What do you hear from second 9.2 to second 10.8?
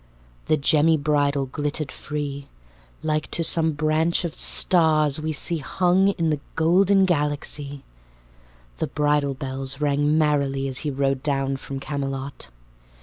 bells rang merrily, As